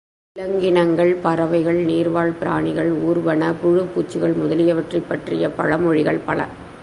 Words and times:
விலங்கினங்கள், 0.33 1.13
பறவைகள், 1.13 1.85
நீர்வாழ் 1.85 2.33
பிராணிகள், 2.39 2.91
ஊர்வன, 2.91 3.53
புழுபூச்சிகள் 3.63 4.33
முதலியவற்றைப் 4.33 5.09
பற்றிய 5.09 5.49
பழமொழிகள் 5.57 6.19
பல. 6.25 6.45